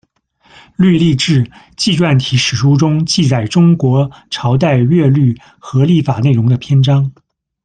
[0.77, 7.11] 律历志，纪传体史书中，记载中国朝代乐律和历法内容的篇章。